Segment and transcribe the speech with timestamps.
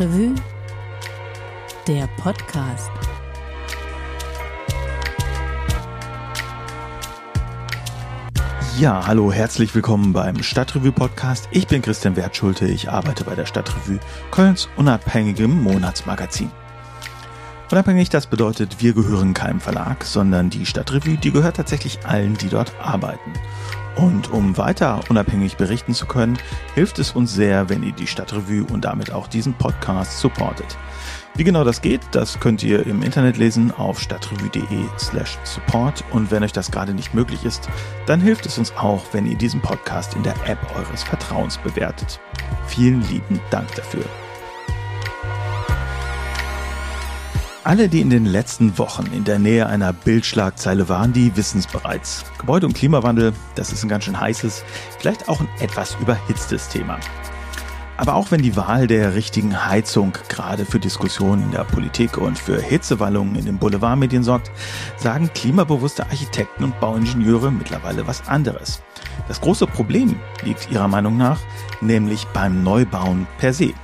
[0.00, 0.34] Stadtrevue,
[1.86, 2.90] der Podcast.
[8.78, 11.50] Ja, hallo, herzlich willkommen beim Stadtrevue Podcast.
[11.50, 14.00] Ich bin Christian Wertschulte, ich arbeite bei der Stadtrevue,
[14.30, 16.50] Kölns unabhängigem Monatsmagazin.
[17.70, 22.48] Unabhängig, das bedeutet, wir gehören keinem Verlag, sondern die Stadtrevue, die gehört tatsächlich allen, die
[22.48, 23.34] dort arbeiten.
[24.00, 26.38] Und um weiter unabhängig berichten zu können,
[26.74, 30.78] hilft es uns sehr, wenn ihr die Stadtrevue und damit auch diesen Podcast supportet.
[31.34, 36.30] Wie genau das geht, das könnt ihr im Internet lesen auf stadtrevue.de slash support und
[36.30, 37.68] wenn euch das gerade nicht möglich ist,
[38.06, 42.20] dann hilft es uns auch, wenn ihr diesen Podcast in der App eures Vertrauens bewertet.
[42.68, 44.04] Vielen lieben Dank dafür.
[47.62, 51.66] Alle, die in den letzten Wochen in der Nähe einer Bildschlagzeile waren, die wissen es
[51.66, 52.24] bereits.
[52.38, 54.64] Gebäude- und Klimawandel, das ist ein ganz schön heißes,
[54.98, 56.98] vielleicht auch ein etwas überhitztes Thema.
[57.98, 62.38] Aber auch wenn die Wahl der richtigen Heizung gerade für Diskussionen in der Politik und
[62.38, 64.50] für Hitzewallungen in den Boulevardmedien sorgt,
[64.96, 68.82] sagen klimabewusste Architekten und Bauingenieure mittlerweile was anderes.
[69.28, 71.40] Das große Problem liegt ihrer Meinung nach
[71.82, 73.74] nämlich beim Neubauen per se.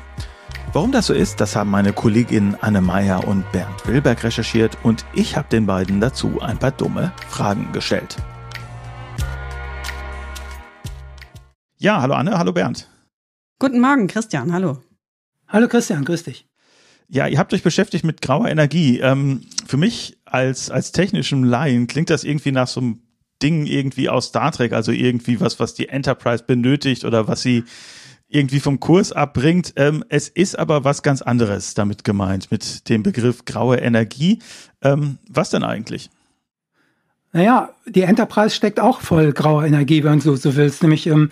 [0.76, 5.06] Warum das so ist, das haben meine Kolleginnen Anne Meyer und Bernd Wilberg recherchiert und
[5.14, 8.18] ich habe den beiden dazu ein paar dumme Fragen gestellt.
[11.78, 12.90] Ja, hallo Anne, hallo Bernd.
[13.58, 14.82] Guten Morgen, Christian, hallo.
[15.48, 16.46] Hallo Christian, grüß dich.
[17.08, 18.98] Ja, ihr habt euch beschäftigt mit grauer Energie.
[18.98, 23.00] Ähm, für mich als, als technischem Laien klingt das irgendwie nach so einem
[23.42, 27.64] Ding irgendwie aus Star Trek, also irgendwie was, was die Enterprise benötigt oder was sie
[28.28, 29.72] irgendwie vom Kurs abbringt.
[29.76, 34.40] Ähm, es ist aber was ganz anderes damit gemeint, mit dem Begriff graue Energie.
[34.82, 36.10] Ähm, was denn eigentlich?
[37.32, 40.82] Naja, die Enterprise steckt auch voll grauer Energie, wenn du so willst.
[40.82, 41.28] Nämlich ähm,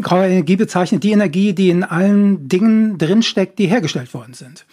[0.00, 4.66] graue Energie bezeichnet die Energie, die in allen Dingen drinsteckt, die hergestellt worden sind.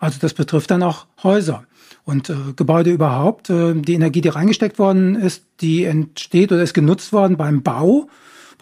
[0.00, 1.64] Also das betrifft dann auch Häuser
[2.04, 3.50] und äh, Gebäude überhaupt.
[3.50, 8.08] Äh, die Energie, die reingesteckt worden ist, die entsteht oder ist genutzt worden beim Bau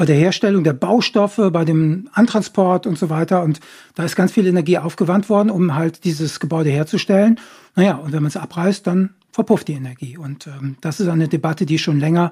[0.01, 3.43] bei der Herstellung der Baustoffe, bei dem Antransport und so weiter.
[3.43, 3.61] Und
[3.95, 7.39] da ist ganz viel Energie aufgewandt worden, um halt dieses Gebäude herzustellen.
[7.77, 10.17] Naja, und wenn man es abreißt, dann verpufft die Energie.
[10.17, 12.31] Und ähm, das ist eine Debatte, die schon länger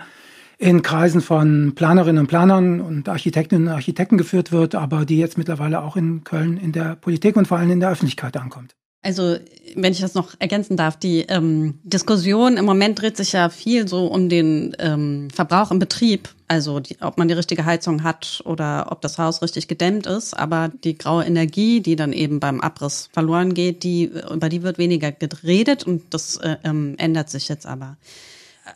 [0.57, 5.37] in Kreisen von Planerinnen und Planern und Architektinnen und Architekten geführt wird, aber die jetzt
[5.37, 8.77] mittlerweile auch in Köln in der Politik und vor allem in der Öffentlichkeit ankommt.
[9.01, 9.37] Also,
[9.77, 13.87] wenn ich das noch ergänzen darf, die ähm, Diskussion im Moment dreht sich ja viel
[13.87, 18.43] so um den ähm, Verbrauch im Betrieb, also die, ob man die richtige Heizung hat
[18.45, 20.35] oder ob das Haus richtig gedämmt ist.
[20.35, 24.79] Aber die graue Energie, die dann eben beim Abriss verloren geht, die über die wird
[24.79, 27.97] weniger geredet und das äh, ähm, ändert sich jetzt aber.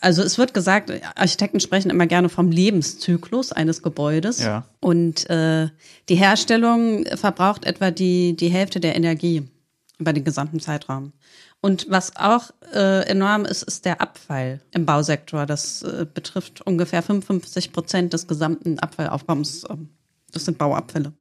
[0.01, 4.41] Also es wird gesagt, Architekten sprechen immer gerne vom Lebenszyklus eines Gebäudes.
[4.41, 4.65] Ja.
[4.81, 5.69] Und äh,
[6.09, 9.49] die Herstellung verbraucht etwa die, die Hälfte der Energie
[10.03, 11.13] über den gesamten Zeitraum.
[11.61, 15.47] Und was auch äh, enorm ist, ist der Abfall im Bausektor.
[15.47, 19.65] Das äh, betrifft ungefähr 55 Prozent des gesamten Abfallaufkommens.
[20.33, 21.13] Das sind Bauabfälle.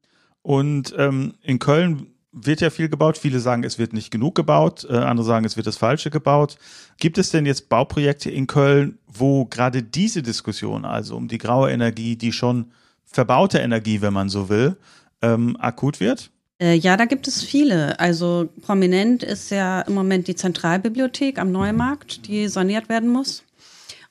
[0.41, 3.17] Und ähm, in Köln wird ja viel gebaut.
[3.17, 4.87] Viele sagen, es wird nicht genug gebaut.
[4.89, 6.57] Äh, andere sagen, es wird das Falsche gebaut.
[6.97, 11.71] Gibt es denn jetzt Bauprojekte in Köln, wo gerade diese Diskussion, also um die graue
[11.71, 12.71] Energie, die schon
[13.05, 14.77] verbaute Energie, wenn man so will,
[15.21, 16.31] ähm, akut wird?
[16.61, 17.99] Äh, ja, da gibt es viele.
[17.99, 23.43] Also prominent ist ja im Moment die Zentralbibliothek am Neumarkt, die saniert werden muss.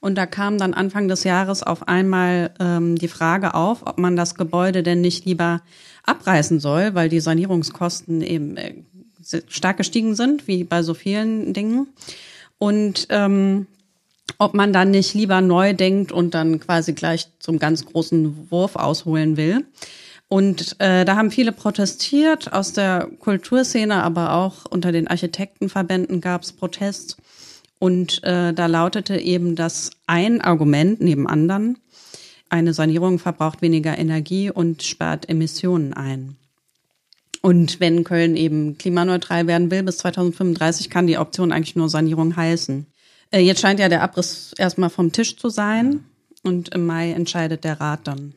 [0.00, 4.16] Und da kam dann Anfang des Jahres auf einmal ähm, die Frage auf, ob man
[4.16, 5.62] das Gebäude denn nicht lieber
[6.04, 8.74] abreißen soll, weil die Sanierungskosten eben äh,
[9.46, 11.88] stark gestiegen sind, wie bei so vielen Dingen.
[12.58, 13.66] Und ähm,
[14.38, 18.76] ob man dann nicht lieber neu denkt und dann quasi gleich zum ganz großen Wurf
[18.76, 19.66] ausholen will.
[20.32, 26.42] Und äh, da haben viele protestiert aus der Kulturszene, aber auch unter den Architektenverbänden gab
[26.42, 27.16] es Protest.
[27.80, 31.78] Und äh, da lautete eben das ein Argument neben anderen,
[32.48, 36.36] eine Sanierung verbraucht weniger Energie und spart Emissionen ein.
[37.42, 42.36] Und wenn Köln eben klimaneutral werden will bis 2035, kann die Option eigentlich nur Sanierung
[42.36, 42.86] heißen.
[43.32, 46.04] Äh, jetzt scheint ja der Abriss erstmal vom Tisch zu sein
[46.44, 48.34] und im Mai entscheidet der Rat dann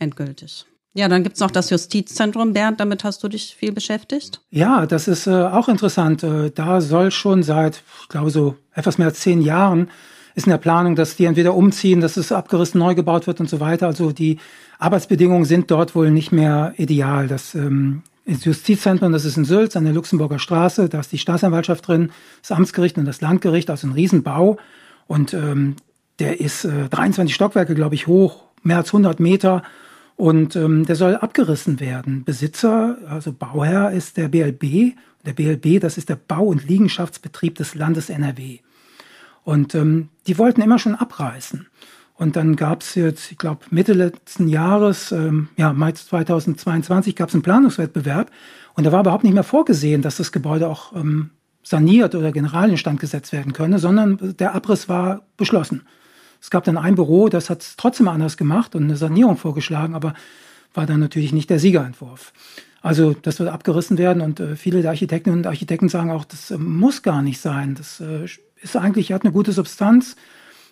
[0.00, 0.64] endgültig.
[0.98, 4.40] Ja, dann gibt's noch das Justizzentrum, Bernd, damit hast du dich viel beschäftigt?
[4.50, 6.24] Ja, das ist äh, auch interessant.
[6.24, 9.92] Äh, da soll schon seit, ich glaube, so etwas mehr als zehn Jahren
[10.34, 13.48] ist in der Planung, dass die entweder umziehen, dass es abgerissen, neu gebaut wird und
[13.48, 13.86] so weiter.
[13.86, 14.38] Also die
[14.80, 17.28] Arbeitsbedingungen sind dort wohl nicht mehr ideal.
[17.28, 21.86] Das ähm, Justizzentrum, das ist in Sülz an der Luxemburger Straße, da ist die Staatsanwaltschaft
[21.86, 22.10] drin,
[22.42, 24.56] das Amtsgericht und das Landgericht, also ein Riesenbau.
[25.06, 25.76] Und ähm,
[26.18, 29.62] der ist äh, 23 Stockwerke, glaube ich, hoch, mehr als 100 Meter
[30.18, 32.24] Und ähm, der soll abgerissen werden.
[32.24, 34.96] Besitzer, also Bauherr ist der BLB.
[35.24, 38.58] Der BLB, das ist der Bau- und Liegenschaftsbetrieb des Landes NRW.
[39.44, 41.68] Und ähm, die wollten immer schon abreißen.
[42.14, 47.28] Und dann gab es jetzt, ich glaube, Mitte letzten Jahres, ähm, ja, Mai 2022, gab
[47.28, 48.32] es einen Planungswettbewerb.
[48.74, 51.30] Und da war überhaupt nicht mehr vorgesehen, dass das Gebäude auch ähm,
[51.62, 55.82] saniert oder generalinstand gesetzt werden könne, sondern der Abriss war beschlossen.
[56.40, 59.94] Es gab dann ein Büro, das hat es trotzdem anders gemacht und eine Sanierung vorgeschlagen,
[59.94, 60.14] aber
[60.74, 62.32] war dann natürlich nicht der Siegerentwurf.
[62.80, 66.50] Also das wird abgerissen werden und äh, viele der Architekten und Architekten sagen auch, das
[66.50, 67.74] äh, muss gar nicht sein.
[67.74, 68.26] Das äh,
[68.62, 70.16] ist eigentlich, hat eine gute Substanz.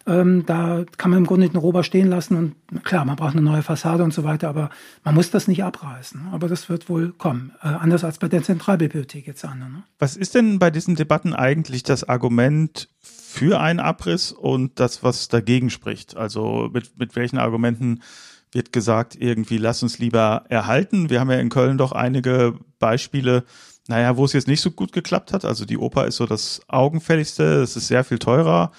[0.08, 3.42] Ähm, da kann man im Grunde den Rober stehen lassen und klar, man braucht eine
[3.42, 4.70] neue Fassade und so weiter, aber
[5.02, 6.28] man muss das nicht abreißen.
[6.30, 7.52] Aber das wird wohl kommen.
[7.60, 9.58] Äh, anders als bei der Zentralbibliothek jetzt an.
[9.58, 9.82] Ne?
[9.98, 12.88] Was ist denn bei diesen Debatten eigentlich das Argument
[13.36, 16.16] für einen Abriss und das, was dagegen spricht?
[16.16, 18.02] Also mit, mit welchen Argumenten
[18.50, 21.10] wird gesagt, irgendwie lass uns lieber erhalten?
[21.10, 23.44] Wir haben ja in Köln doch einige Beispiele,
[23.88, 25.44] naja, wo es jetzt nicht so gut geklappt hat.
[25.44, 28.72] Also die Oper ist so das Augenfälligste, es ist sehr viel teurer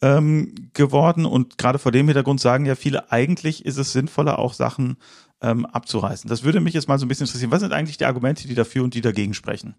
[0.00, 4.54] ähm, geworden und gerade vor dem Hintergrund sagen ja viele, eigentlich ist es sinnvoller, auch
[4.54, 4.96] Sachen
[5.40, 6.30] ähm, abzureißen.
[6.30, 7.50] Das würde mich jetzt mal so ein bisschen interessieren.
[7.50, 9.74] Was sind eigentlich die Argumente, die dafür und die dagegen sprechen?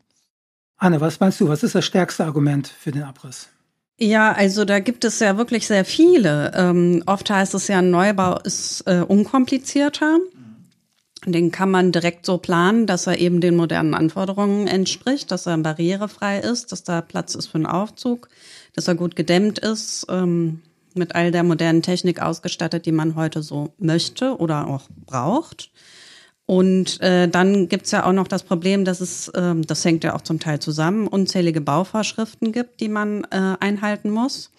[0.76, 1.48] Anne, was meinst du?
[1.48, 3.48] Was ist das stärkste Argument für den Abriss?
[3.98, 6.52] Ja, also da gibt es ja wirklich sehr viele.
[6.54, 10.20] Ähm, oft heißt es ja, ein Neubau ist äh, unkomplizierter.
[11.26, 15.58] Den kann man direkt so planen, dass er eben den modernen Anforderungen entspricht, dass er
[15.58, 18.28] barrierefrei ist, dass da Platz ist für einen Aufzug,
[18.74, 20.62] dass er gut gedämmt ist, ähm,
[20.94, 25.72] mit all der modernen Technik ausgestattet, die man heute so möchte oder auch braucht.
[26.48, 30.16] Und äh, dann gibt's ja auch noch das Problem, dass es, ähm, das hängt ja
[30.16, 34.52] auch zum Teil zusammen, unzählige Bauvorschriften gibt, die man äh, einhalten muss.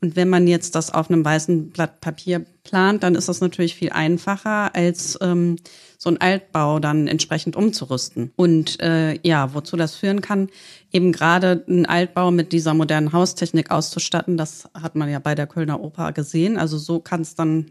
[0.00, 3.74] Und wenn man jetzt das auf einem weißen Blatt Papier plant, dann ist das natürlich
[3.74, 5.56] viel einfacher, als ähm,
[5.98, 8.30] so ein Altbau dann entsprechend umzurüsten.
[8.36, 10.48] Und äh, ja, wozu das führen kann,
[10.92, 15.46] eben gerade einen Altbau mit dieser modernen Haustechnik auszustatten, das hat man ja bei der
[15.46, 16.58] Kölner Oper gesehen.
[16.58, 17.70] Also so kann es dann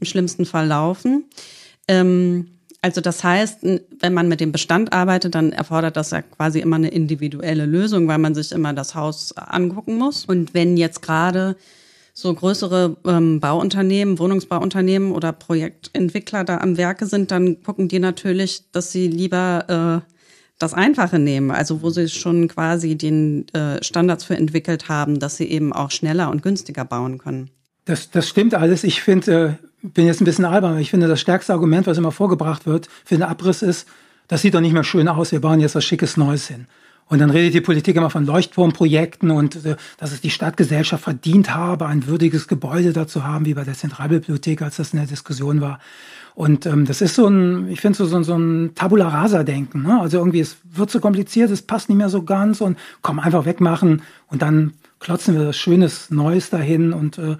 [0.00, 1.26] im schlimmsten Fall laufen.
[1.88, 6.60] Ähm, also das heißt, wenn man mit dem Bestand arbeitet, dann erfordert das ja quasi
[6.60, 10.24] immer eine individuelle Lösung, weil man sich immer das Haus angucken muss.
[10.24, 11.56] Und wenn jetzt gerade
[12.12, 18.70] so größere ähm, Bauunternehmen, Wohnungsbauunternehmen oder Projektentwickler da am Werke sind, dann gucken die natürlich,
[18.72, 20.12] dass sie lieber äh,
[20.58, 25.36] das Einfache nehmen, also wo sie schon quasi den äh, Standards für entwickelt haben, dass
[25.36, 27.50] sie eben auch schneller und günstiger bauen können.
[27.84, 28.82] Das, das stimmt alles.
[28.82, 31.98] Ich finde, äh, bin jetzt ein bisschen albern, aber ich finde, das stärkste Argument, was
[31.98, 33.88] immer vorgebracht wird für den Abriss ist,
[34.28, 36.66] das sieht doch nicht mehr schön aus, wir bauen jetzt was Schickes Neues hin.
[37.08, 41.54] Und dann redet die Politik immer von Leuchtturmprojekten und äh, dass es die Stadtgesellschaft verdient
[41.54, 45.60] habe, ein würdiges Gebäude dazu haben, wie bei der Zentralbibliothek, als das in der Diskussion
[45.60, 45.78] war.
[46.34, 49.82] Und ähm, das ist so ein, ich finde so, so, so ein Tabula Rasa-Denken.
[49.82, 50.00] Ne?
[50.00, 53.46] Also irgendwie, es wird so kompliziert, es passt nicht mehr so ganz und komm, einfach
[53.46, 57.36] wegmachen und dann klotzen wir das Schönes Neues dahin und äh,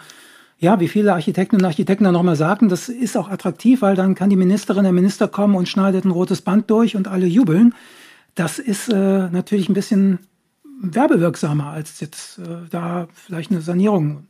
[0.59, 4.15] ja, wie viele Architekten und Architekten dann nochmal sagen, das ist auch attraktiv, weil dann
[4.15, 7.75] kann die Ministerin, der Minister kommen und schneidet ein rotes Band durch und alle jubeln.
[8.35, 10.21] Das ist äh, natürlich ein bisschen
[10.81, 14.29] werbewirksamer, als jetzt äh, da vielleicht eine Sanierung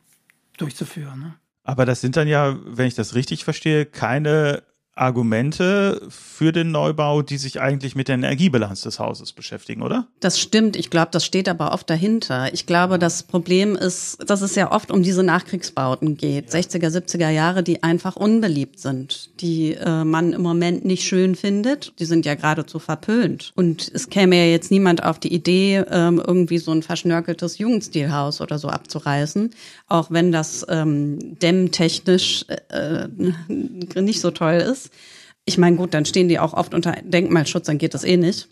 [0.58, 1.20] durchzuführen.
[1.20, 1.34] Ne?
[1.64, 4.62] Aber das sind dann ja, wenn ich das richtig verstehe, keine
[4.96, 10.06] Argumente für den Neubau, die sich eigentlich mit der Energiebilanz des Hauses beschäftigen, oder?
[10.20, 10.74] Das stimmt.
[10.74, 12.52] Ich glaube, das steht aber oft dahinter.
[12.54, 16.60] Ich glaube, das Problem ist, dass es ja oft um diese Nachkriegsbauten geht, ja.
[16.60, 21.92] 60er, 70er Jahre, die einfach unbeliebt sind, die äh, man im Moment nicht schön findet.
[21.98, 23.52] Die sind ja geradezu verpönt.
[23.54, 28.40] Und es käme ja jetzt niemand auf die Idee, ähm, irgendwie so ein verschnörkeltes Jugendstilhaus
[28.40, 29.50] oder so abzureißen,
[29.88, 33.08] auch wenn das ähm, dämmtechnisch äh,
[34.00, 34.54] nicht so toll
[35.44, 38.48] Ich meine, gut, dann stehen die auch oft unter Denkmalschutz, dann geht das eh nicht.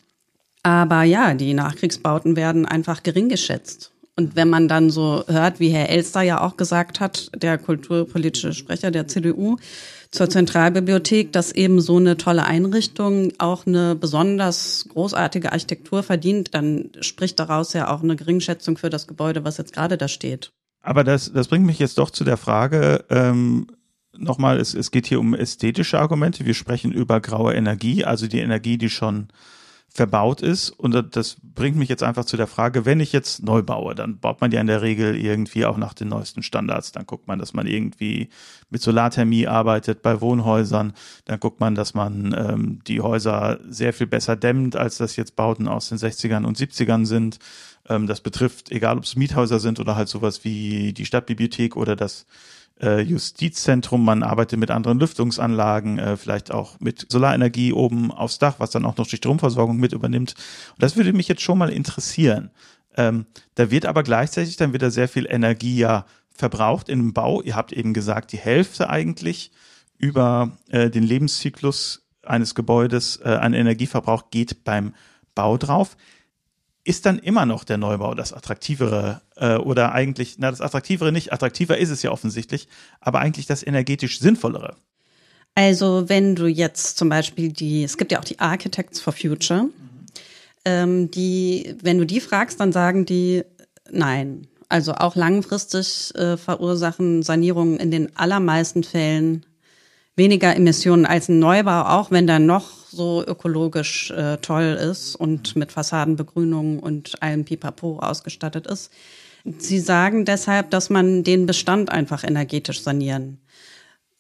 [0.63, 3.93] Aber ja, die Nachkriegsbauten werden einfach gering geschätzt.
[4.17, 8.53] Und wenn man dann so hört, wie Herr Elster ja auch gesagt hat, der kulturpolitische
[8.53, 9.57] Sprecher der CDU
[10.13, 16.91] zur Zentralbibliothek, dass eben so eine tolle Einrichtung auch eine besonders großartige Architektur verdient, dann
[17.01, 20.53] spricht daraus ja auch eine Geringschätzung für das Gebäude, was jetzt gerade da steht.
[20.81, 23.67] Aber das, das bringt mich jetzt doch zu der Frage, ähm,
[24.19, 26.47] nochmal, es, es geht hier um ästhetische Argumente.
[26.47, 29.29] Wir sprechen über graue Energie, also die Energie, die schon
[29.95, 30.71] verbaut ist.
[30.71, 34.19] Und das bringt mich jetzt einfach zu der Frage, wenn ich jetzt neu baue, dann
[34.19, 36.91] baut man ja in der Regel irgendwie auch nach den neuesten Standards.
[36.91, 38.29] Dann guckt man, dass man irgendwie
[38.71, 40.95] mit Solarthermie arbeitet bei Wohnhäusern.
[41.27, 45.37] Dann guckt man, dass man ähm, die Häuser sehr viel besser dämmt, als das jetzt
[45.37, 47.39] Bauten aus den 60ern und 70ern sind.
[47.89, 51.95] Ähm, das betrifft, egal ob es Miethäuser sind oder halt sowas wie die Stadtbibliothek oder
[51.95, 52.27] das
[52.81, 58.57] äh, Justizzentrum, man arbeitet mit anderen Lüftungsanlagen, äh, vielleicht auch mit Solarenergie oben aufs Dach,
[58.59, 60.35] was dann auch noch die Stromversorgung mit übernimmt.
[60.73, 62.51] Und das würde mich jetzt schon mal interessieren.
[62.97, 67.43] Ähm, da wird aber gleichzeitig dann wieder sehr viel Energie ja verbraucht im Bau.
[67.43, 69.53] Ihr habt eben gesagt, die Hälfte eigentlich
[69.99, 74.95] über äh, den Lebenszyklus eines Gebäudes äh, an Energieverbrauch geht beim
[75.35, 75.97] Bau drauf.
[76.85, 81.33] Ist dann immer noch der Neubau das attraktivere äh, oder eigentlich, na das attraktivere nicht,
[81.33, 82.69] attraktiver ist es ja offensichtlich,
[83.01, 84.77] aber eigentlich das energetisch sinnvollere?
[85.55, 89.71] Also wenn du jetzt zum Beispiel die, es gibt ja auch die Architects for Future,
[90.65, 93.45] ähm, die, wenn du die fragst, dann sagen die
[93.91, 94.47] nein.
[94.69, 99.47] Also auch langfristig äh, verursachen Sanierungen in den allermeisten Fällen
[100.17, 105.57] weniger Emissionen als ein Neubau, auch wenn der noch so ökologisch äh, toll ist und
[105.57, 108.93] mit Fassadenbegrünung und allem Pipapo ausgestattet ist.
[109.59, 113.39] Sie sagen deshalb, dass man den Bestand einfach energetisch sanieren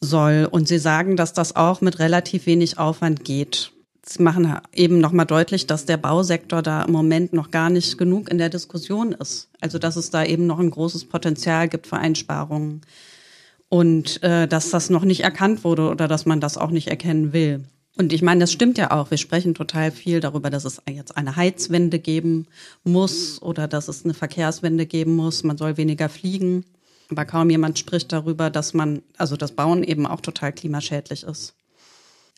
[0.00, 0.46] soll.
[0.50, 3.72] Und sie sagen, dass das auch mit relativ wenig Aufwand geht.
[4.06, 8.30] Sie machen eben nochmal deutlich, dass der Bausektor da im Moment noch gar nicht genug
[8.30, 9.48] in der Diskussion ist.
[9.60, 12.82] Also dass es da eben noch ein großes Potenzial gibt für Einsparungen
[13.70, 17.32] und äh, dass das noch nicht erkannt wurde oder dass man das auch nicht erkennen
[17.32, 17.64] will.
[17.96, 19.10] Und ich meine, das stimmt ja auch.
[19.10, 22.46] Wir sprechen total viel darüber, dass es jetzt eine Heizwende geben
[22.82, 25.44] muss oder dass es eine Verkehrswende geben muss.
[25.44, 26.64] Man soll weniger fliegen.
[27.10, 31.54] Aber kaum jemand spricht darüber, dass man, also das Bauen eben auch total klimaschädlich ist.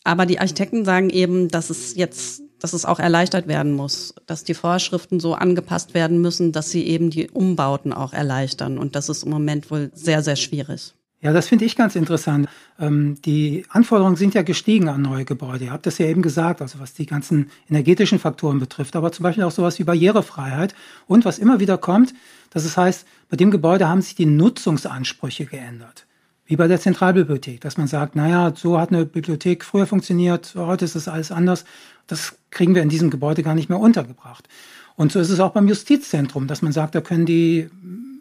[0.04, 4.44] Aber die Architekten sagen eben, dass es jetzt, dass es auch erleichtert werden muss, dass
[4.44, 8.78] die Vorschriften so angepasst werden müssen, dass sie eben die Umbauten auch erleichtern.
[8.78, 10.94] Und das ist im Moment wohl sehr, sehr schwierig.
[11.26, 12.49] Ja, das finde ich ganz interessant.
[12.78, 15.64] Ähm, die Anforderungen sind ja gestiegen an neue Gebäude.
[15.64, 19.25] Ihr habt das ja eben gesagt, also was die ganzen energetischen Faktoren betrifft, aber zum
[19.25, 20.73] Beispiel auch sowas wie Barrierefreiheit.
[21.09, 22.14] Und was immer wieder kommt,
[22.50, 26.06] dass es heißt, bei dem Gebäude haben sich die Nutzungsansprüche geändert.
[26.45, 30.85] Wie bei der Zentralbibliothek, dass man sagt, naja, so hat eine Bibliothek früher funktioniert, heute
[30.85, 31.64] ist das alles anders.
[32.06, 34.49] Das kriegen wir in diesem Gebäude gar nicht mehr untergebracht.
[34.95, 37.68] Und so ist es auch beim Justizzentrum, dass man sagt, da können die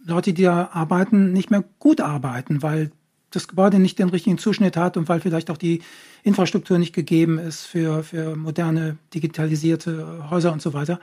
[0.05, 2.91] Leute, die da arbeiten, nicht mehr gut arbeiten, weil
[3.31, 5.81] das Gebäude nicht den richtigen Zuschnitt hat und weil vielleicht auch die
[6.23, 10.99] Infrastruktur nicht gegeben ist für, für moderne, digitalisierte Häuser und so weiter.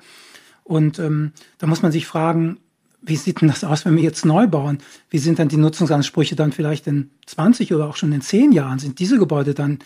[0.65, 2.59] Und ähm, da muss man sich fragen,
[3.03, 4.79] wie sieht denn das aus, wenn wir jetzt neu bauen?
[5.11, 8.79] Wie sind dann die Nutzungsansprüche dann vielleicht in 20 oder auch schon in 10 Jahren?
[8.79, 9.81] Sind diese Gebäude dann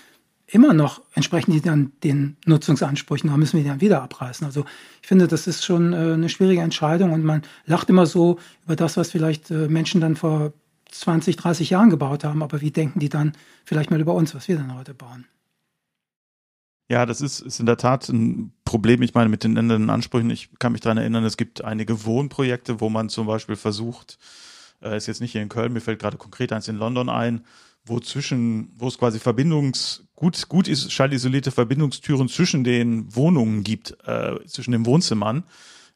[0.46, 4.46] immer noch, entsprechen die dann den Nutzungsansprüchen, da müssen wir die dann wieder abreißen.
[4.46, 4.64] Also
[5.02, 8.76] ich finde, das ist schon äh, eine schwierige Entscheidung und man lacht immer so über
[8.76, 10.52] das, was vielleicht äh, Menschen dann vor
[10.90, 13.32] 20, 30 Jahren gebaut haben, aber wie denken die dann
[13.64, 15.26] vielleicht mal über uns, was wir dann heute bauen?
[16.88, 19.02] Ja, das ist, ist in der Tat ein Problem.
[19.02, 22.80] Ich meine, mit den ändernden Ansprüchen, ich kann mich daran erinnern, es gibt einige Wohnprojekte,
[22.80, 24.18] wo man zum Beispiel versucht,
[24.80, 27.44] äh, ist jetzt nicht hier in Köln, mir fällt gerade konkret eins in London ein,
[27.87, 33.97] wo zwischen, wo es quasi Verbindungs, gut, gut ist, schallisolierte Verbindungstüren zwischen den Wohnungen gibt,
[34.05, 35.45] äh, zwischen den Wohnzimmern,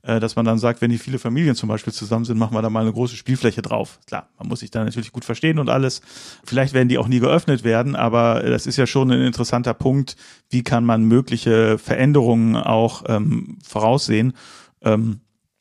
[0.03, 2.63] äh, dass man dann sagt, wenn die viele Familien zum Beispiel zusammen sind, machen wir
[2.63, 3.99] da mal eine große Spielfläche drauf.
[4.07, 6.01] Klar, man muss sich da natürlich gut verstehen und alles.
[6.45, 10.17] Vielleicht werden die auch nie geöffnet werden, aber das ist ja schon ein interessanter Punkt.
[10.49, 14.35] Wie kann man mögliche Veränderungen auch ähm, voraussehen?
[14.83, 15.21] Ähm,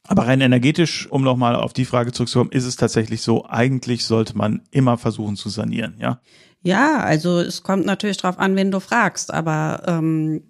[0.10, 4.36] aber rein energetisch, um nochmal auf die Frage zurückzukommen, ist es tatsächlich so, eigentlich sollte
[4.36, 6.20] man immer versuchen zu sanieren, ja?
[6.64, 10.42] Ja, also es kommt natürlich drauf an, wen du fragst, aber ähm,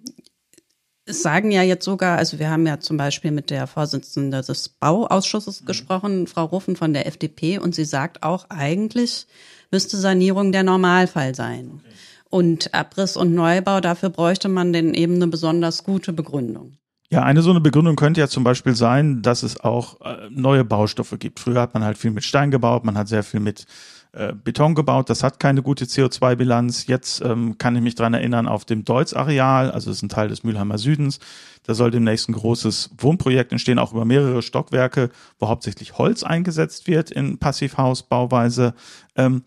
[1.04, 4.70] es sagen ja jetzt sogar, also wir haben ja zum Beispiel mit der Vorsitzenden des
[4.70, 5.66] Bauausschusses mhm.
[5.66, 9.26] gesprochen, Frau Ruffen von der FDP, und sie sagt auch, eigentlich
[9.70, 11.72] müsste Sanierung der Normalfall sein.
[11.74, 11.94] Okay.
[12.30, 16.78] Und Abriss und Neubau, dafür bräuchte man denn eben eine besonders gute Begründung.
[17.12, 20.64] Ja, eine so eine Begründung könnte ja zum Beispiel sein, dass es auch äh, neue
[20.64, 21.40] Baustoffe gibt.
[21.40, 23.66] Früher hat man halt viel mit Stein gebaut, man hat sehr viel mit
[24.12, 25.10] äh, Beton gebaut.
[25.10, 26.86] Das hat keine gute CO2-Bilanz.
[26.86, 30.44] Jetzt ähm, kann ich mich dran erinnern auf dem Deutz-Areal, also ist ein Teil des
[30.44, 31.18] Mülheimer Südens.
[31.64, 36.86] Da soll demnächst ein großes Wohnprojekt entstehen, auch über mehrere Stockwerke, wo hauptsächlich Holz eingesetzt
[36.86, 38.74] wird in Passivhausbauweise.
[39.16, 39.42] Ähm,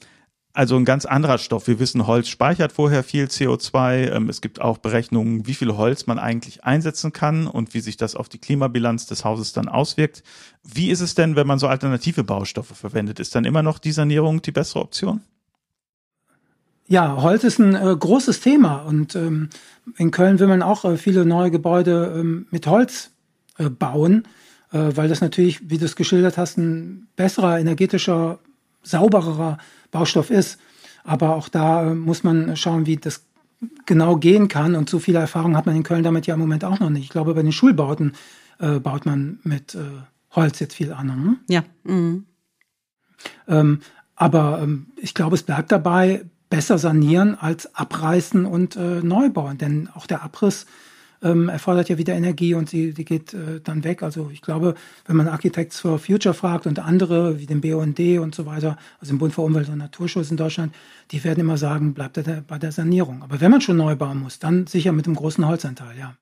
[0.54, 1.68] also ein ganz anderer Stoff.
[1.68, 4.12] Wir wissen, Holz speichert vorher viel CO2.
[4.12, 7.98] Ähm, es gibt auch Berechnungen, wie viel Holz man eigentlich einsetzen kann und wie sich
[7.98, 10.24] das auf die Klimabilanz des Hauses dann auswirkt.
[10.64, 13.20] Wie ist es denn, wenn man so alternative Baustoffe verwendet?
[13.20, 15.22] Ist dann immer noch die Sanierung die bessere Option?
[16.88, 19.50] Ja, Holz ist ein äh, großes Thema und ähm,
[19.98, 23.12] in Köln will man auch äh, viele neue Gebäude ähm, mit Holz
[23.58, 24.28] äh, bauen,
[24.72, 28.38] äh, weil das natürlich, wie du es geschildert hast, ein besserer, energetischer,
[28.84, 29.58] saubererer
[29.92, 30.60] Baustoff ist.
[31.04, 33.26] Aber auch da äh, muss man schauen, wie das
[33.86, 34.76] genau gehen kann.
[34.76, 37.04] Und so viele Erfahrung hat man in Köln damit ja im Moment auch noch nicht.
[37.04, 38.14] Ich glaube, bei den Schulbauten
[38.60, 39.80] äh, baut man mit äh,
[40.32, 41.08] Holz jetzt viel an.
[41.08, 41.38] Ne?
[41.50, 41.64] Ja.
[41.84, 42.26] Mhm.
[43.48, 43.80] Ähm,
[44.16, 49.58] Aber ähm, ich glaube, es bleibt dabei, besser sanieren als abreißen und äh, neu bauen.
[49.58, 50.66] Denn auch der Abriss
[51.24, 54.04] ähm, erfordert ja wieder Energie und sie, die geht äh, dann weg.
[54.04, 54.76] Also ich glaube,
[55.06, 59.14] wenn man Architects for Future fragt und andere wie den BUND und so weiter, also
[59.14, 60.76] im Bund für Umwelt und Naturschutz in Deutschland,
[61.12, 63.24] die werden immer sagen, bleibt bei der Sanierung.
[63.24, 66.16] Aber wenn man schon neu bauen muss, dann sicher mit dem großen Holzanteil, ja.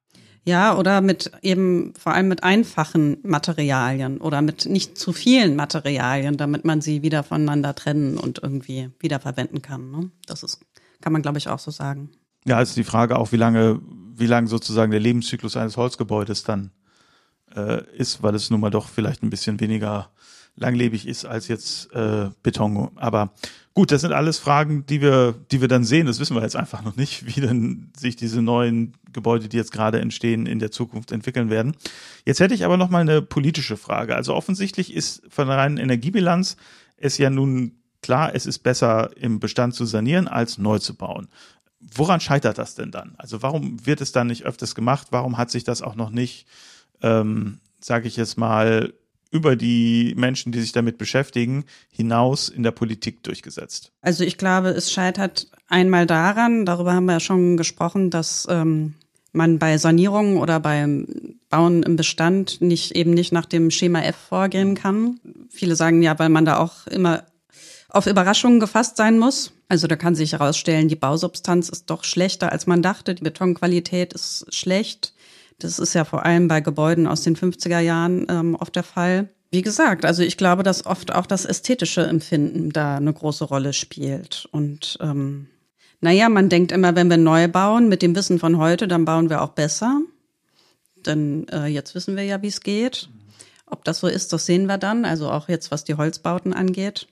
[0.44, 6.36] Ja, oder mit eben vor allem mit einfachen Materialien oder mit nicht zu vielen Materialien,
[6.36, 9.92] damit man sie wieder voneinander trennen und irgendwie wiederverwenden kann.
[9.92, 10.10] Ne?
[10.26, 10.60] Das ist,
[11.00, 12.10] kann man, glaube ich, auch so sagen.
[12.46, 13.82] Ja, also die Frage auch, wie lange,
[14.22, 16.72] wie lange sozusagen der Lebenszyklus eines Holzgebäudes dann
[17.56, 20.10] äh, ist, weil es nun mal doch vielleicht ein bisschen weniger
[20.56, 22.92] langlebig ist als jetzt äh, Beton.
[22.96, 23.34] Aber
[23.74, 26.08] gut, das sind alles Fragen, die wir, die wir dann sehen.
[26.08, 29.72] Das wissen wir jetzt einfach noch nicht, wie denn sich diese neuen Gebäude, die jetzt
[29.72, 31.76] gerade entstehen, in der Zukunft entwickeln werden.
[32.26, 34.16] Jetzt hätte ich aber noch mal eine politische Frage.
[34.16, 36.58] Also offensichtlich ist von der reinen Energiebilanz
[36.98, 41.28] es ja nun klar, es ist besser im Bestand zu sanieren als neu zu bauen.
[41.82, 43.16] Woran scheitert das denn dann?
[43.18, 45.08] Also warum wird es dann nicht öfters gemacht?
[45.12, 46.48] Warum hat sich das auch noch nicht,
[47.02, 48.94] ähm, sage ich jetzt mal,
[49.32, 53.92] über die Menschen, die sich damit beschäftigen, hinaus in der Politik durchgesetzt?
[54.02, 58.96] Also ich glaube, es scheitert einmal daran, darüber haben wir ja schon gesprochen, dass ähm,
[59.32, 61.08] man bei Sanierungen oder beim
[61.50, 65.20] Bauen im Bestand nicht eben nicht nach dem Schema F vorgehen kann.
[65.50, 67.24] Viele sagen ja, weil man da auch immer
[67.90, 69.54] auf Überraschungen gefasst sein muss.
[69.72, 73.16] Also da kann sich herausstellen, die Bausubstanz ist doch schlechter, als man dachte.
[73.16, 75.14] Die Betonqualität ist schlecht.
[75.60, 79.30] Das ist ja vor allem bei Gebäuden aus den 50er Jahren ähm, oft der Fall.
[79.50, 83.72] Wie gesagt, also ich glaube, dass oft auch das ästhetische Empfinden da eine große Rolle
[83.72, 84.46] spielt.
[84.52, 85.48] Und ähm,
[86.02, 89.30] naja, man denkt immer, wenn wir neu bauen, mit dem Wissen von heute, dann bauen
[89.30, 90.02] wir auch besser.
[90.98, 93.08] Denn äh, jetzt wissen wir ja, wie es geht.
[93.68, 95.06] Ob das so ist, das sehen wir dann.
[95.06, 97.08] Also auch jetzt, was die Holzbauten angeht.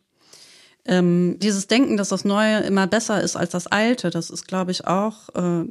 [0.90, 4.72] Ähm, dieses Denken, dass das Neue immer besser ist als das Alte, das ist, glaube
[4.72, 5.66] ich, auch äh,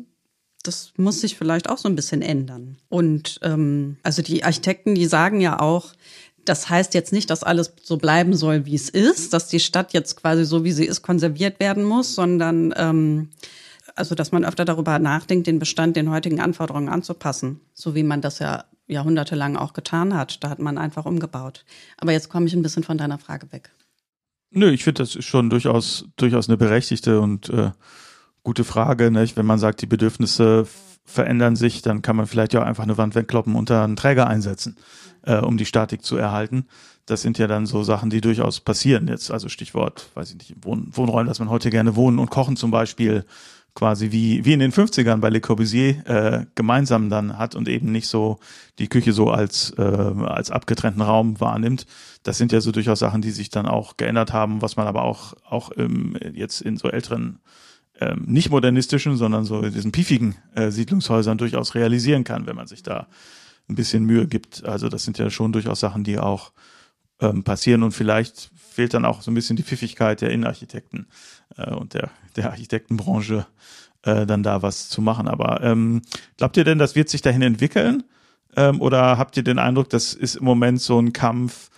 [0.62, 2.76] das muss sich vielleicht auch so ein bisschen ändern.
[2.88, 5.92] Und ähm, also die Architekten, die sagen ja auch,
[6.44, 9.92] das heißt jetzt nicht, dass alles so bleiben soll, wie es ist, dass die Stadt
[9.92, 13.30] jetzt quasi so, wie sie ist, konserviert werden muss, sondern ähm,
[13.94, 18.20] also dass man öfter darüber nachdenkt, den Bestand den heutigen Anforderungen anzupassen, so wie man
[18.20, 20.42] das ja jahrhundertelang auch getan hat.
[20.42, 21.64] Da hat man einfach umgebaut.
[21.98, 23.70] Aber jetzt komme ich ein bisschen von deiner Frage weg.
[24.50, 27.70] Nö, ich finde, das ist schon durchaus, durchaus eine berechtigte und äh,
[28.42, 29.10] gute Frage.
[29.10, 29.36] Nicht?
[29.36, 30.66] Wenn man sagt, die Bedürfnisse
[31.04, 34.26] verändern sich, dann kann man vielleicht ja auch einfach eine Wand wegkloppen unter einen Träger
[34.26, 34.76] einsetzen,
[35.22, 36.66] äh, um die Statik zu erhalten.
[37.06, 39.30] Das sind ja dann so Sachen, die durchaus passieren jetzt.
[39.30, 42.70] Also Stichwort, weiß ich nicht, Wohn Wohnräumen, dass man heute gerne wohnen und kochen zum
[42.70, 43.24] Beispiel
[43.78, 47.92] quasi wie, wie in den 50ern bei Le Corbusier äh, gemeinsam dann hat und eben
[47.92, 48.40] nicht so
[48.80, 51.86] die Küche so als, äh, als abgetrennten Raum wahrnimmt.
[52.24, 55.02] Das sind ja so durchaus Sachen, die sich dann auch geändert haben, was man aber
[55.02, 57.38] auch, auch ähm, jetzt in so älteren
[58.00, 62.82] ähm, nicht modernistischen, sondern so diesen piefigen äh, Siedlungshäusern durchaus realisieren kann, wenn man sich
[62.82, 63.06] da
[63.68, 64.64] ein bisschen Mühe gibt.
[64.64, 66.50] Also das sind ja schon durchaus Sachen, die auch
[67.20, 71.08] ähm, passieren und vielleicht fehlt dann auch so ein bisschen die Pfiffigkeit der Innenarchitekten
[71.56, 73.46] äh, und der, der Architektenbranche
[74.02, 75.28] äh, dann da was zu machen.
[75.28, 76.02] Aber ähm,
[76.36, 78.04] glaubt ihr denn, das wird sich dahin entwickeln?
[78.56, 81.70] Ähm, oder habt ihr den Eindruck, das ist im Moment so ein Kampf,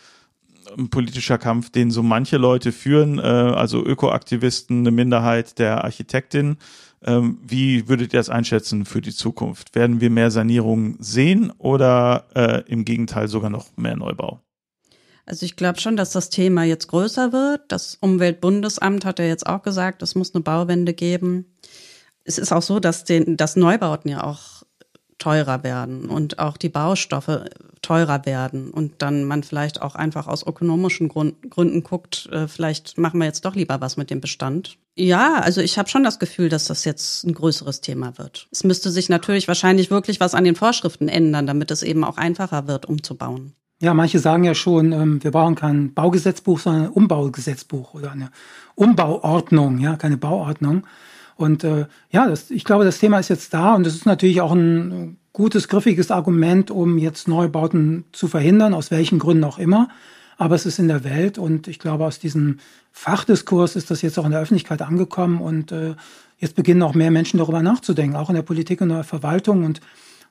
[0.78, 6.58] ein politischer Kampf, den so manche Leute führen, äh, also Ökoaktivisten, eine Minderheit der Architektin.
[7.02, 9.74] Ähm, wie würdet ihr das einschätzen für die Zukunft?
[9.74, 14.40] Werden wir mehr Sanierung sehen oder äh, im Gegenteil sogar noch mehr Neubau?
[15.30, 17.60] Also ich glaube schon, dass das Thema jetzt größer wird.
[17.68, 21.54] Das Umweltbundesamt hat ja jetzt auch gesagt, es muss eine Bauwende geben.
[22.24, 24.64] Es ist auch so, dass, den, dass Neubauten ja auch
[25.18, 27.44] teurer werden und auch die Baustoffe
[27.80, 32.98] teurer werden und dann man vielleicht auch einfach aus ökonomischen Grund, Gründen guckt, äh, vielleicht
[32.98, 34.78] machen wir jetzt doch lieber was mit dem Bestand.
[34.96, 38.48] Ja, also ich habe schon das Gefühl, dass das jetzt ein größeres Thema wird.
[38.50, 42.16] Es müsste sich natürlich wahrscheinlich wirklich was an den Vorschriften ändern, damit es eben auch
[42.16, 43.54] einfacher wird, umzubauen.
[43.82, 48.30] Ja, manche sagen ja schon, ähm, wir brauchen kein Baugesetzbuch, sondern ein Umbaugesetzbuch oder eine
[48.74, 50.86] Umbauordnung, ja, keine Bauordnung.
[51.36, 54.42] Und äh, ja, das, ich glaube, das Thema ist jetzt da und es ist natürlich
[54.42, 59.88] auch ein gutes, griffiges Argument, um jetzt Neubauten zu verhindern, aus welchen Gründen auch immer.
[60.36, 62.58] Aber es ist in der Welt und ich glaube, aus diesem
[62.92, 65.94] Fachdiskurs ist das jetzt auch in der Öffentlichkeit angekommen und äh,
[66.38, 69.64] jetzt beginnen auch mehr Menschen darüber nachzudenken, auch in der Politik und in der Verwaltung.
[69.64, 69.80] Und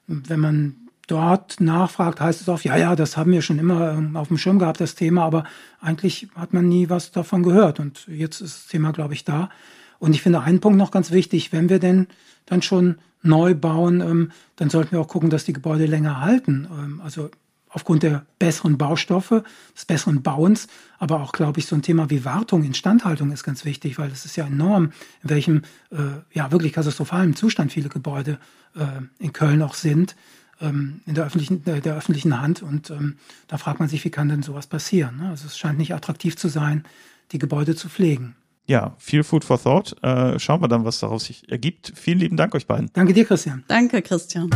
[0.05, 4.15] wenn man dort nachfragt, heißt es oft, ja, ja, das haben wir schon immer ähm,
[4.15, 5.43] auf dem Schirm gehabt, das Thema, aber
[5.81, 7.79] eigentlich hat man nie was davon gehört.
[7.79, 9.49] Und jetzt ist das Thema, glaube ich, da.
[9.97, 12.07] Und ich finde einen Punkt noch ganz wichtig, wenn wir denn
[12.45, 16.67] dann schon neu bauen, ähm, dann sollten wir auch gucken, dass die Gebäude länger halten.
[16.71, 17.29] Ähm, also
[17.69, 19.43] aufgrund der besseren Baustoffe,
[19.75, 20.67] des besseren Bauens,
[20.97, 24.25] aber auch, glaube ich, so ein Thema wie Wartung, Instandhaltung ist ganz wichtig, weil es
[24.25, 24.91] ist ja enorm,
[25.23, 25.97] in welchem äh,
[26.33, 28.39] ja wirklich katastrophalen Zustand viele Gebäude
[28.75, 30.15] äh, in Köln auch sind,
[30.61, 32.61] ähm, in der öffentlichen, der, der öffentlichen Hand.
[32.61, 33.17] Und ähm,
[33.47, 35.17] da fragt man sich, wie kann denn sowas passieren?
[35.17, 35.29] Ne?
[35.29, 36.83] Also es scheint nicht attraktiv zu sein,
[37.31, 38.35] die Gebäude zu pflegen.
[38.65, 39.95] Ja, viel Food for Thought.
[40.03, 41.91] Äh, schauen wir dann, was daraus sich ergibt.
[41.95, 42.91] Vielen lieben Dank euch beiden.
[42.93, 43.63] Danke dir, Christian.
[43.67, 44.49] Danke, Christian.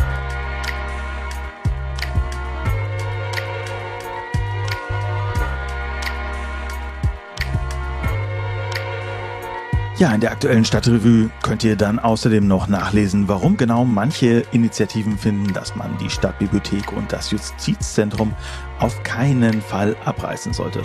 [9.96, 15.16] Ja, in der aktuellen Stadtrevue könnt ihr dann außerdem noch nachlesen, warum genau manche Initiativen
[15.16, 18.34] finden, dass man die Stadtbibliothek und das Justizzentrum
[18.80, 20.82] auf keinen Fall abreißen sollte.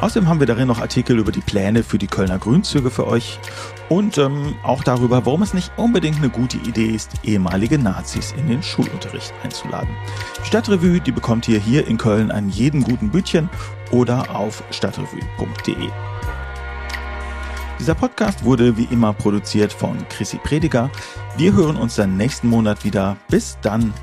[0.00, 3.38] Außerdem haben wir darin noch Artikel über die Pläne für die Kölner Grünzüge für euch
[3.88, 8.48] und ähm, auch darüber, warum es nicht unbedingt eine gute Idee ist, ehemalige Nazis in
[8.48, 9.94] den Schulunterricht einzuladen.
[10.42, 13.48] Die Stadtrevue, die bekommt ihr hier in Köln an jedem guten Bütchen
[13.92, 16.09] oder auf stadtrevue.de.
[17.80, 20.90] Dieser Podcast wurde wie immer produziert von Chrissy Prediger.
[21.38, 23.16] Wir hören uns dann nächsten Monat wieder.
[23.28, 23.94] Bis dann.